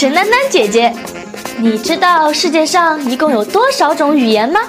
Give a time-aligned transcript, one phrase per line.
[0.00, 0.94] 是囡囡姐姐，
[1.56, 4.60] 你知道世界上一共有多少种语言吗？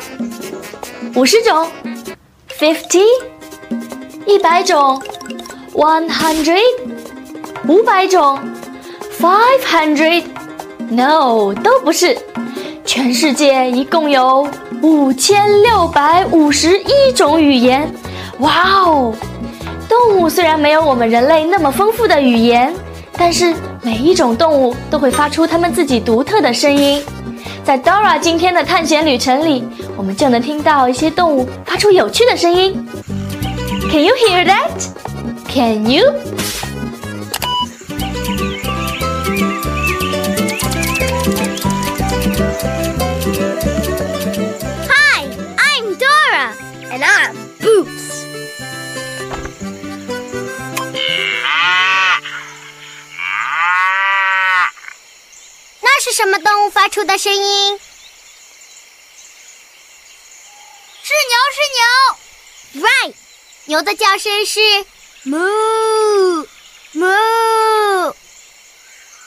[1.13, 1.67] 五十种
[2.57, 3.03] ，fifty，
[4.25, 4.99] 一百种
[5.76, 6.57] ，one hundred，
[7.67, 8.39] 五百种
[9.20, 12.17] ，five hundred，no，都不是。
[12.84, 14.48] 全世界一共有
[14.82, 17.87] 五千六百五十一种语言。
[18.39, 19.13] 哇哦！
[19.87, 22.73] 动物虽然没有我们人类那么丰富的语言。
[23.21, 27.02] 但是每一种动物都会发出它们自己独特的声音，
[27.63, 29.63] 在 Dora 今天的探险旅程里，
[29.96, 32.85] 我们就能听到一些动物发出有趣的声音。
[33.90, 34.70] Can you hear that?
[35.48, 36.04] Can you?
[55.99, 57.79] 是什么动物发出的声音？
[61.03, 62.87] 是牛，是牛。
[62.87, 63.13] Right，
[63.65, 64.59] 牛的叫声是
[65.25, 66.47] moo
[66.94, 68.16] moo。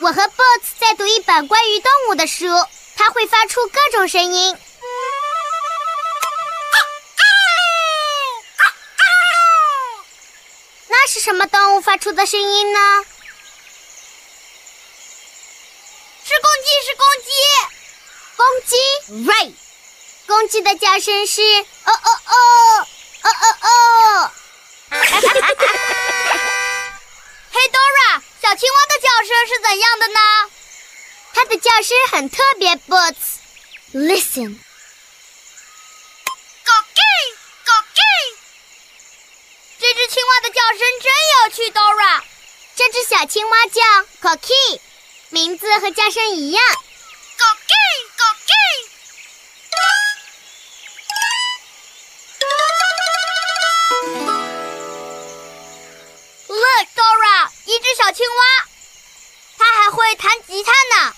[0.00, 2.46] 我和 Boots 在读一本关于动物的书，
[2.96, 4.56] 它会发出各种声音。
[10.88, 13.04] 那是什么动物发出的声音呢？
[17.12, 17.28] 公鸡
[18.36, 18.76] 公鸡
[19.28, 19.52] ，right，
[20.26, 22.86] 公鸡的叫声是哦哦哦，
[23.22, 24.32] 哦哦哦。
[27.52, 30.20] 嘿，Dora，小青蛙的叫声是怎样的呢？
[31.34, 33.36] 它的叫声很特别，Boots。
[33.92, 34.56] Listen。
[36.64, 37.00] 狗 g
[37.66, 38.00] 狗 g
[39.80, 41.12] 这只青蛙的叫声真
[41.42, 42.22] 有趣，Dora。
[42.74, 43.82] 这只小青蛙叫
[44.22, 44.80] Cocky，
[45.28, 46.64] 名字和叫声一样。
[58.12, 58.68] 青蛙，
[59.58, 61.14] 它还会弹吉他呢，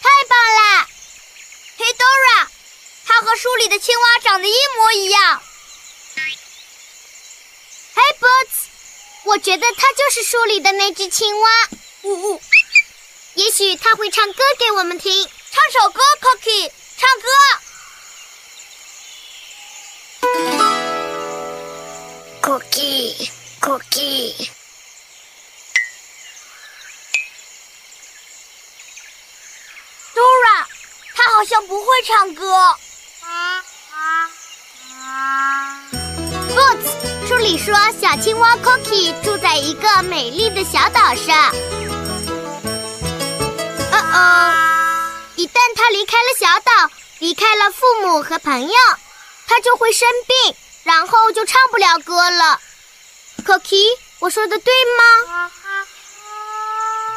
[0.00, 0.88] 太棒了！
[1.76, 2.48] 嘿，Dora，
[3.06, 5.40] 它和书里的青蛙长得一模一样。
[7.94, 8.66] 嘿，Boots，
[9.24, 11.50] 我觉得它就是书里的那只青蛙。
[12.02, 12.42] 呜呜，
[13.34, 15.30] 也许它会唱歌给我们听。
[15.52, 17.28] 唱首歌，Cookie，唱歌。
[22.42, 24.50] Cookie，Cookie
[31.14, 32.74] 他好像不会唱歌。
[36.56, 41.54] Boots，书里说小青蛙 Cookie 住在一个美丽的小岛上。
[43.92, 44.54] 哦哦。
[45.36, 46.72] 一旦他离开了小岛，
[47.18, 48.72] 离开了父母和朋友，
[49.46, 52.58] 他就会生病，然后就唱不了歌了。
[53.44, 55.02] Cookie，我说的对吗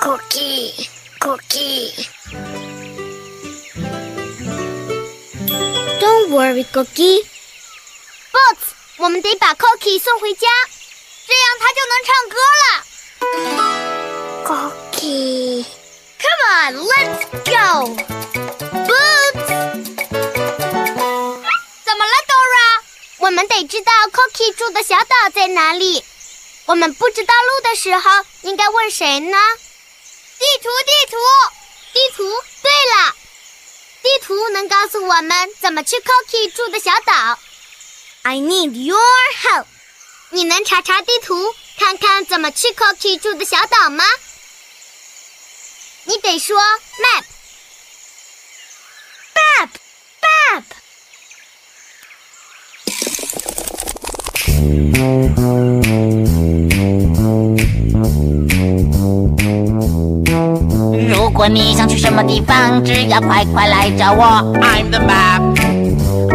[0.02, 2.10] ？Cookie，Cookie。
[6.00, 7.26] Don't worry, Cookie.
[8.32, 10.48] Boots，我们得把 Cookie 送回家，
[11.28, 12.84] 这样他就能唱歌了。
[14.46, 15.66] Cookie。
[16.22, 17.96] Come on, let's go.
[18.86, 19.48] Boots，
[21.84, 22.82] 怎么了，Dora？
[23.20, 26.04] 我们得知道 Cookie 住的小岛在哪里。
[26.66, 29.38] 我们不知道路的时候，应该问谁呢？
[30.40, 31.18] 地图，地图，
[31.94, 32.24] 地图。
[32.64, 33.16] 对了，
[34.06, 37.40] 地图能告诉我们怎么去 Cookie 住的小岛。
[38.22, 39.02] I need your
[39.42, 39.66] help。
[40.30, 44.06] 你能查查地图，看看怎么去 Cookie 住的小岛吗？
[46.04, 46.62] 你得说
[49.34, 50.64] map，map，map。
[61.36, 64.24] 如果你想去什么地方，只要快快来找我。
[64.56, 65.42] I'm the map,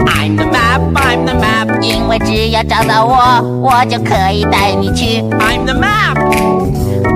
[0.05, 1.81] I'm the map, I'm the map。
[1.81, 5.23] 因为只要找到我，我就可以带你去。
[5.23, 6.19] I'm the map,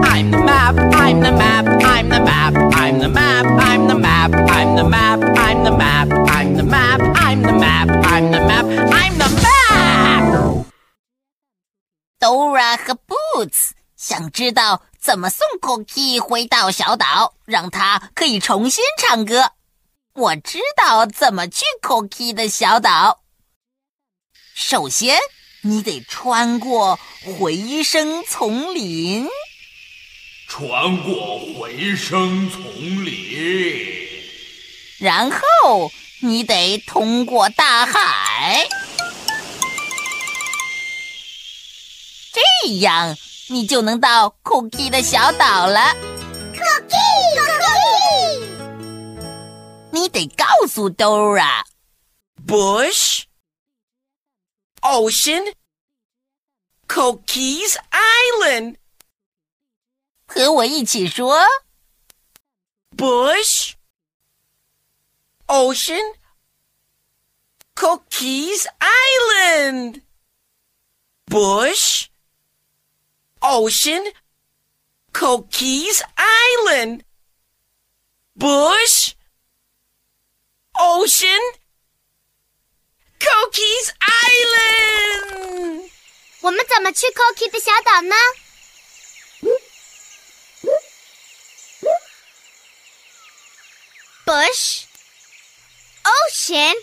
[0.00, 4.30] I'm the map, I'm the map, I'm the map, I'm the map, I'm the map,
[4.48, 8.64] I'm the map, I'm the map, I'm the map, I'm the map, I'm the map,
[8.94, 10.64] I'm the map。
[12.18, 14.80] Dora 和 Boots 想知道。
[15.04, 19.52] 怎么送 Cookie 回到小岛，让他可以重新唱歌？
[20.14, 23.20] 我知道怎么去 Cookie 的小岛。
[24.54, 25.18] 首先，
[25.60, 26.98] 你得穿过
[27.38, 29.28] 回声丛林，
[30.48, 34.08] 穿过回声丛林，
[35.00, 35.92] 然后
[36.22, 38.66] 你得通过大海，
[42.32, 43.18] 这样。
[43.48, 45.80] 你就能到 Cookie 的小岛了。
[46.54, 48.48] Cookie，Cookie，
[49.90, 51.62] 你得告诉 Dora。
[52.46, 53.24] Bush,
[54.80, 55.54] Ocean,
[56.88, 58.76] Cookie's Island。
[60.26, 61.38] 和我一起说
[62.96, 63.74] ：Bush,
[65.46, 66.14] Ocean,
[67.74, 70.02] Cookie's Island。
[71.26, 72.06] Bush。
[73.43, 74.13] Ocean,
[75.13, 77.03] Cookie's Island,
[78.35, 79.13] Bush,
[80.77, 81.39] Ocean,
[83.19, 85.89] Cookie's Island。
[86.41, 88.15] 我们怎么去 Cookie 的小岛呢？
[94.25, 94.83] Bush,
[96.03, 96.75] Ocean,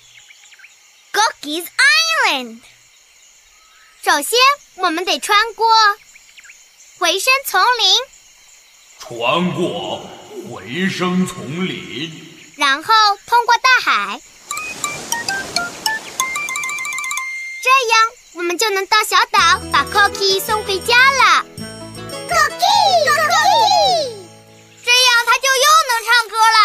[1.12, 1.66] Cookie's
[2.26, 2.60] Island。
[4.02, 4.38] 首先，
[4.76, 5.66] 我们得穿过。
[7.01, 7.97] 回声丛林，
[8.99, 10.05] 穿过
[10.47, 12.11] 回声丛林，
[12.57, 12.93] 然后
[13.25, 14.21] 通过大海，
[17.63, 21.43] 这样我们就能到小岛，把 Cookie 送回家了。
[22.29, 24.27] Cookie，Cookie，
[24.85, 26.59] 这样他就又能唱歌了。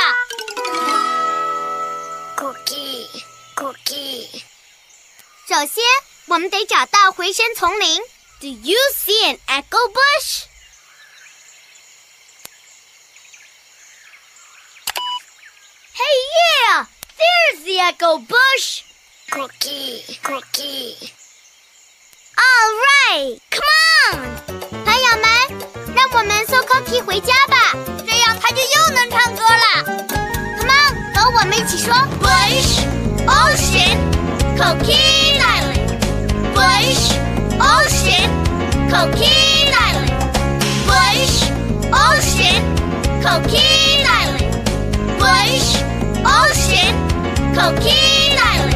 [3.57, 4.43] Cookie，Cookie。
[5.49, 5.83] 首先，
[6.27, 8.03] 我们得找到回声丛林。
[8.40, 10.46] Do you see an echo bush?
[15.94, 16.86] Hey, yeah!
[17.18, 18.82] There's the echo bush!
[19.30, 21.14] Cookie, cookie.
[22.36, 23.64] All right, come
[24.10, 24.42] on!
[24.84, 27.74] 朋友们，让我们送 Cookie 回家吧，
[28.06, 29.84] 这样他就又能唱歌了。
[30.58, 32.82] Come on，和我们一起说：Bush,
[33.28, 33.98] ocean,
[34.58, 36.00] Cookie Island.
[36.56, 37.14] Bush.
[37.61, 38.29] Ocean,
[38.91, 40.13] Coquille Island.
[40.87, 41.51] Bush,
[41.91, 42.63] Ocean,
[43.23, 44.53] Coquille Island.
[45.19, 45.69] Bush,
[46.25, 46.95] Ocean,
[47.55, 48.76] Coquille Island.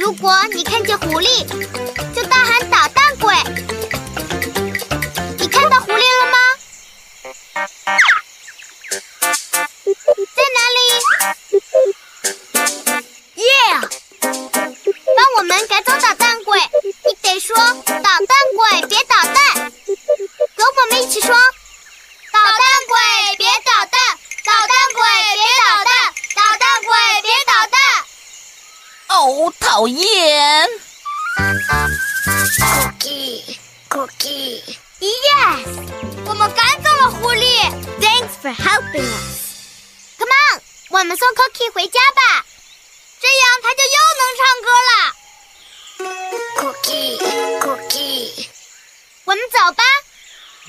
[0.00, 1.44] 如果你看见狐狸，
[2.14, 2.79] 就大喊“打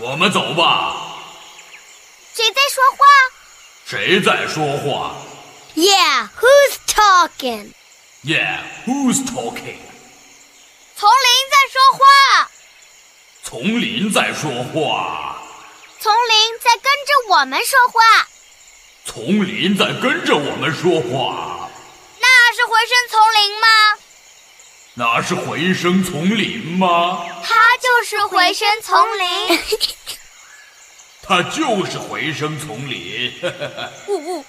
[0.01, 0.96] 我们走吧。
[2.34, 3.05] 谁在说话
[3.86, 5.15] 谁在说话
[5.75, 7.74] ？Yeah, who's talking?
[8.24, 9.77] Yeah, who's talking?
[10.96, 12.51] 丛林在说话。
[13.43, 15.39] 丛林在说话。
[16.00, 18.27] 丛林在跟着我们说话。
[19.05, 21.70] 丛林在跟着我们说话。
[22.20, 24.00] 那是回声丛林吗？
[25.01, 27.25] 那是回声丛林吗？
[27.43, 29.60] 它就是回声丛林。
[31.27, 33.34] 它就是回声丛林。
[34.05, 34.46] 呜呜。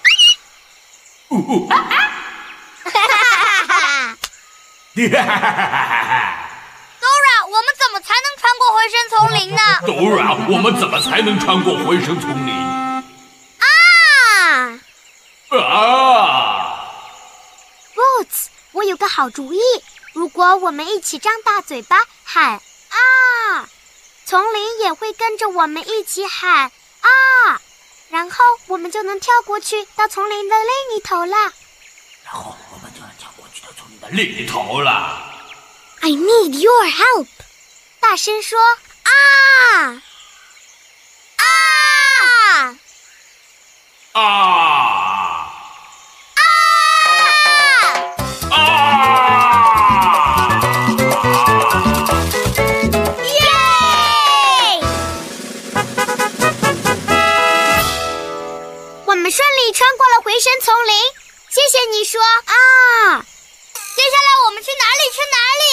[1.31, 1.69] 呜呜。
[1.71, 1.89] 哈哈
[2.85, 3.01] 哈
[3.67, 4.19] 哈哈
[7.01, 9.63] ！Dora，我们怎么才能穿过回声丛林呢？
[9.89, 12.55] Dora，我们怎么才能穿过回声丛林？
[13.57, 13.65] 啊！
[15.49, 16.91] 啊
[17.95, 19.59] ！Boots，我有个好主意。
[20.13, 23.69] 如果我们一起张大嘴巴喊啊，
[24.25, 27.61] 丛林也会跟着我们一起喊啊，
[28.11, 31.37] 然后我们就能跳过去到丛林的另一头了。
[32.25, 35.29] 然后我们就能跳过去到丛林的另一头了。
[36.01, 37.27] I need your help！
[38.01, 40.03] 大声说啊
[41.37, 41.43] 啊
[44.13, 45.12] 啊！
[45.12, 45.12] 顺
[62.05, 63.25] 说啊！
[63.95, 65.11] 接下来我们去哪里？
[65.13, 65.65] 去哪里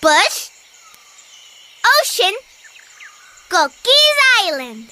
[0.00, 0.38] ？Bush,
[1.82, 2.34] Ocean,
[3.48, 4.88] Cookies Island。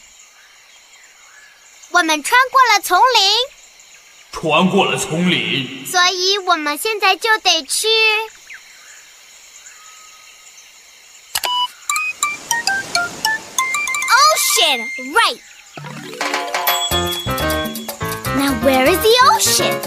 [1.91, 3.49] 我们穿过了丛林，
[4.33, 7.89] 穿过了丛林，所以我们现在就得去。
[14.35, 15.41] ocean, right.
[18.44, 19.80] Now where is the ocean?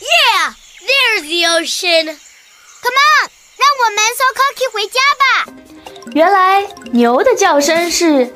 [0.00, 2.18] Yeah, there's the ocean.
[2.82, 5.22] Come on, 让我们送 Cookie 回家吧。
[6.14, 8.34] 原来牛的叫声是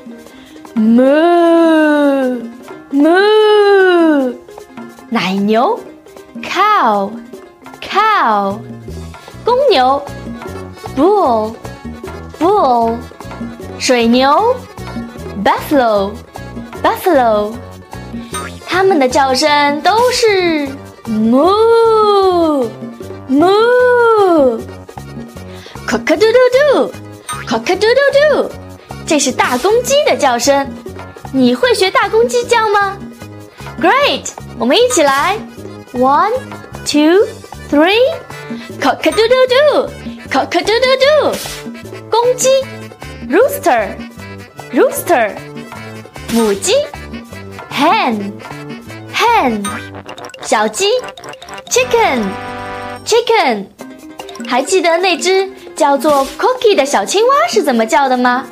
[0.75, 2.41] moo
[2.91, 4.35] moo，
[5.09, 5.83] 奶牛
[6.41, 7.11] cow
[7.81, 8.59] cow，
[9.43, 10.05] 公牛
[10.95, 12.97] bull。bull，
[13.79, 14.55] 水牛
[15.44, 17.52] ，buffalo，buffalo，
[18.66, 20.68] 它们的叫声都是
[21.06, 22.68] moo
[23.28, 24.62] moo，cock
[26.12, 28.50] a doodle doo，cock a doodle doo，
[29.06, 30.70] 这是大公鸡的叫声。
[31.32, 32.96] 你会学大公鸡叫吗
[33.80, 35.38] ？Great，我们一起来
[35.94, 36.32] ，one
[36.84, 37.26] two
[37.70, 41.34] three，cock a doodle doo，cock a doodle doo。
[42.10, 42.48] 公鸡
[44.74, 45.32] Rooster，
[46.32, 46.72] 母鸡
[47.70, 49.62] ，hen，hen，
[50.42, 50.86] 小鸡
[51.68, 53.66] ，chicken，chicken，
[54.48, 58.46] 还记得那只叫做 Cookie 的小青蛙是怎么叫的吗？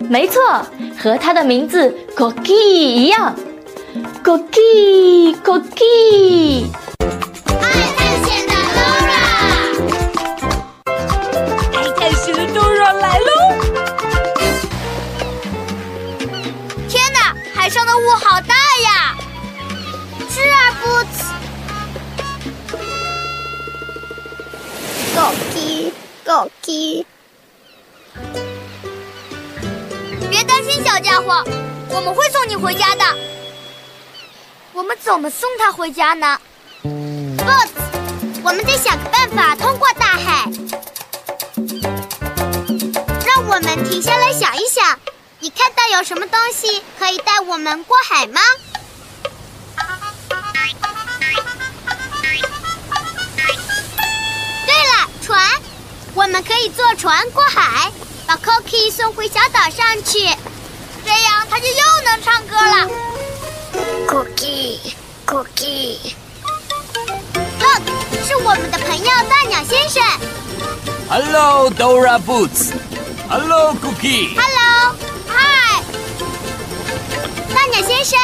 [0.00, 0.42] 没错，
[0.98, 3.34] 和它的名字 Cookie 一样
[4.22, 6.66] ，Cookie，Cookie。
[25.14, 27.06] Cookie，Cookie。
[30.28, 31.44] 别担心，小家伙，
[31.88, 33.04] 我们会送你回家的。
[34.72, 36.40] 我们怎么送他回家呢
[36.82, 37.68] ？Boots，
[38.42, 40.50] 我们得想个办法通过大海。
[43.24, 44.98] 让我们停下来想一想。
[45.38, 48.40] 你看到有什么东西可以带我们过海吗？
[55.24, 55.40] 船，
[56.12, 57.90] 我们可以坐船过海，
[58.26, 60.28] 把 Cookie 送回小岛上去，
[61.02, 62.90] 这样他就又能唱歌了。
[64.06, 66.12] Cookie，Cookie。
[67.58, 67.82] Look，
[68.26, 70.02] 是我们的朋友大鸟先生。
[71.08, 72.74] Hello，Dora Boots。
[73.30, 74.36] Hello，Cookie。
[74.36, 74.94] Hello
[75.26, 75.82] 嗨，
[77.54, 77.80] 大鸟。
[77.88, 78.20] 先生，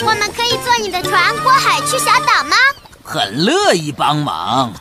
[0.00, 2.54] 我们可以坐你的船过海去小岛吗？
[3.02, 4.74] 很乐意帮忙，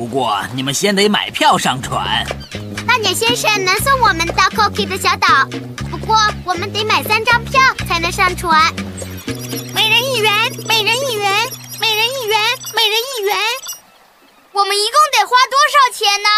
[0.00, 2.24] 不过你们先得买票上船。
[2.88, 5.46] 大鸟先生能送我们到 Cookie 的小岛，
[5.90, 6.16] 不过
[6.46, 8.72] 我们得买三张票才能上船。
[9.74, 10.32] 每人一元，
[10.66, 12.40] 每人一元，每人一元，
[12.74, 13.36] 每人一元。
[14.52, 16.30] 我们一共得花多少钱呢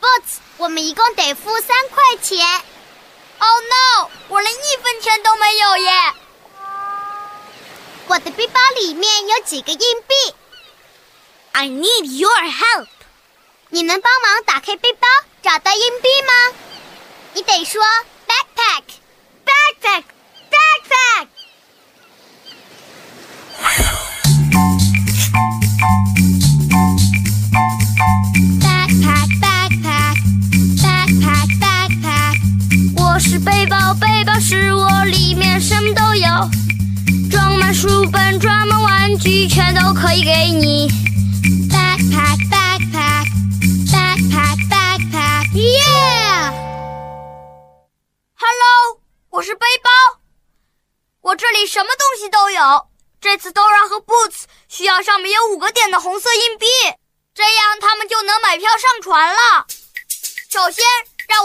[0.00, 2.38] ？Boots，我们一共得付三块钱。
[3.38, 4.08] Oh no！
[4.28, 5.90] 我连一分钱都没有耶。
[8.06, 10.34] 我的背包里面有几个硬币。
[11.52, 12.86] I need your help。
[13.72, 15.06] 你能帮忙打开背包，
[15.42, 16.56] 找到硬币吗？
[17.34, 17.80] 你得说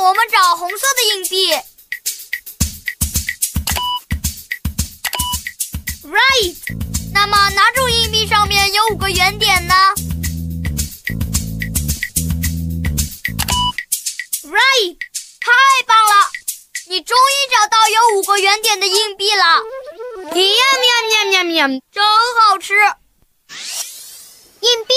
[0.05, 1.51] 我们找红色的硬币。
[6.03, 6.55] Right，
[7.12, 9.74] 那么哪种硬币上面有五个圆点呢
[14.43, 14.97] ？Right，
[15.39, 15.51] 太
[15.88, 16.29] 棒了！
[16.85, 19.63] 你终于找到有五个圆点的硬币了。
[20.21, 20.43] 喵喵
[21.09, 22.05] 喵喵喵，真
[22.41, 22.75] 好吃！
[24.59, 24.93] 硬币，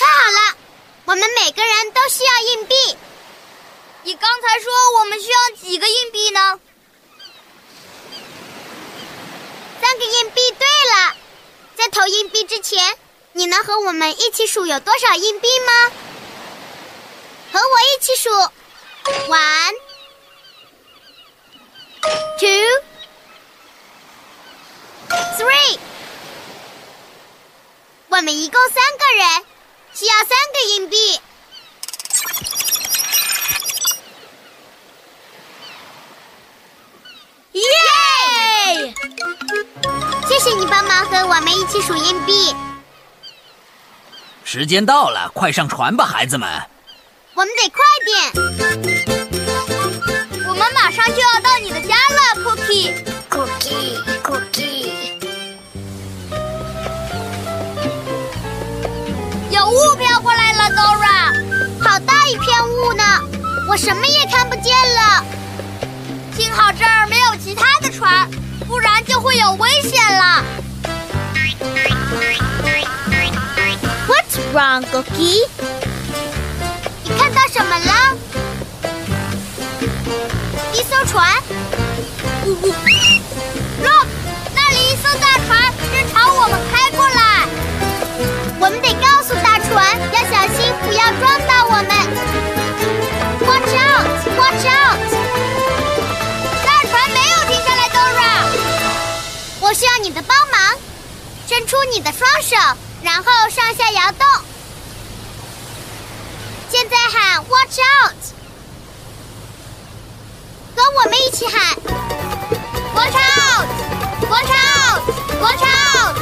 [0.00, 0.56] 太好了！
[1.04, 2.74] 我们每个人都需要硬币。
[4.04, 6.60] 你刚才说我们需要几个硬币呢？
[9.80, 10.40] 三个硬币。
[10.58, 11.16] 对了，
[11.74, 12.98] 在投硬币之前，
[13.32, 15.90] 你能和我们一起数有多少硬币吗？
[17.50, 18.28] 和我一起数
[19.26, 19.74] ：one,
[22.38, 22.82] two,
[25.38, 25.78] three。
[28.08, 29.46] 我们一共三个人，
[29.94, 31.20] 需要三个硬币。
[37.52, 37.62] 耶！
[40.26, 42.54] 谢谢你帮忙和我们一起数硬币。
[44.44, 46.48] 时间到了，快上船吧，孩子们！
[47.34, 48.32] 我们得快点。
[50.46, 52.94] 我们马上就要到你的家了，Cookie。
[53.30, 54.92] Cookie，Cookie。
[59.50, 61.32] 有雾飘过来了，Dora。
[61.82, 63.02] 好大一片雾呢，
[63.68, 65.24] 我什么也看不见了。
[66.36, 68.28] 幸好这儿没有其他的船，
[68.66, 70.44] 不然就会有危险了。
[74.06, 75.46] What's wrong, Cookie？
[77.02, 78.16] 你看到什么了？
[80.72, 81.32] 一艘船。
[83.82, 84.06] Look，
[84.54, 86.90] 那里一艘大船正朝我们开
[99.74, 100.78] 需要你的帮忙，
[101.48, 102.56] 伸出你的双手，
[103.02, 104.24] 然后上下摇动。
[106.70, 108.14] 现在喊 “Watch out”，
[110.76, 111.76] 跟我们一起喊
[112.94, 116.16] “Watch out”，“Watch out”，“Watch out”。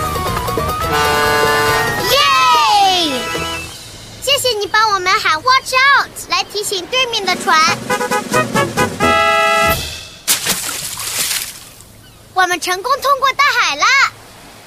[2.10, 2.16] 耶！
[4.22, 7.60] 谢谢你帮我们喊 “Watch out” 来提醒对面的船。
[12.42, 13.84] 我们成功通过大海了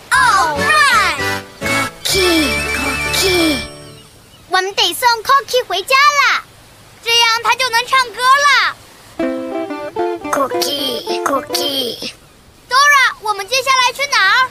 [0.10, 3.60] ！All right，Cookie，Cookie，
[4.48, 6.46] 我们得送 Cookie 回家了，
[7.04, 8.78] 这样他就能唱歌了。
[10.32, 14.48] Cookie，Cookie，Dora，我们接下来去哪儿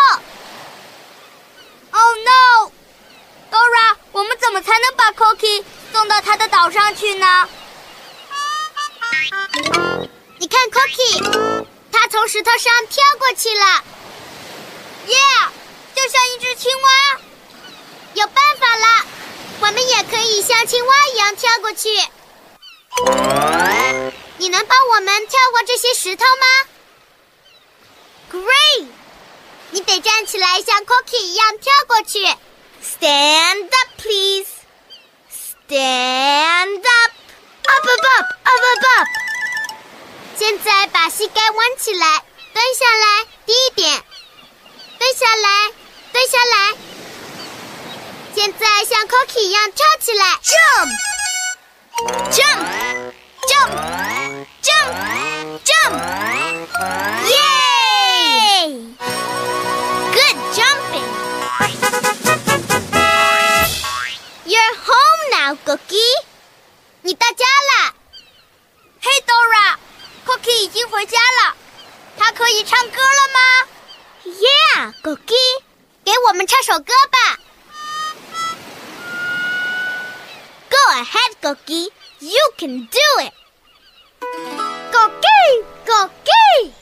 [1.91, 7.47] Oh no，Dora，我们怎么才能把 Cookie 送到他的岛上去呢
[10.39, 13.83] 你看，Cookie，它从石头上跳过去了。
[16.57, 17.19] 青蛙。
[18.13, 19.05] 有办法了，
[19.59, 21.89] 我们也可以像青蛙一样跳过去。
[24.37, 26.45] 你能帮我们跳过这些石头吗
[28.31, 28.87] ？Great！
[29.69, 32.25] 你得站起来，像 Cookie 一样跳过去。
[32.81, 34.49] Stand up, please.
[35.29, 37.11] Stand up.
[37.69, 39.07] Up, up, up, up, up, up.
[40.37, 44.03] 现在把膝盖弯起来，蹲下来，低一点。
[44.97, 45.71] 蹲下来，
[46.17, 46.73] 蹲下来。
[48.33, 50.89] 现在像 Cookie 一样跳起来，Jump,
[52.31, 53.13] Jump,
[53.47, 53.71] Jump,
[54.63, 54.95] Jump,
[55.63, 55.93] Jump.
[57.29, 58.95] Yay!
[60.11, 61.09] Good jumping.
[64.45, 66.23] You're home now, Cookie.
[67.03, 67.93] 你到家了。
[69.01, 71.55] 嘿，Dora，Cookie 已经回家了。
[72.17, 73.67] 他可以唱歌了吗
[74.25, 75.66] ？Yeah, Cookie，
[76.06, 77.38] 给我们唱首歌吧。
[80.70, 81.90] Go ahead, Cookie.
[82.20, 83.32] You can do it.
[84.92, 86.72] Cookie, Cookie.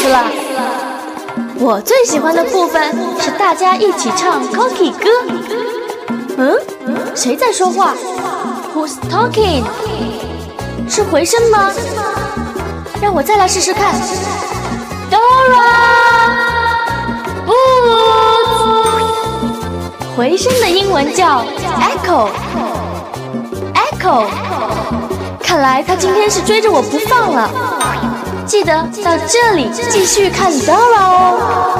[0.00, 0.24] 是了。
[1.58, 2.82] 我最喜欢的部分
[3.20, 5.10] 是大家一起唱 Cookie 歌。
[6.38, 6.56] 嗯，
[7.14, 7.94] 谁在说话
[8.74, 9.62] ？Who's talking？
[10.88, 11.70] 是回声吗？
[13.02, 13.94] 让我再来试试看。
[15.10, 15.68] Dora，
[17.44, 17.52] 不。
[20.16, 21.44] 回声的英文叫
[21.78, 22.30] echo，echo。
[25.42, 27.50] 看来他今天是追着我不放了。
[28.50, 28.72] 记得
[29.04, 31.79] 到这里继续看 Dora 哦，